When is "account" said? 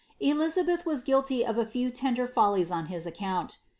3.05-3.59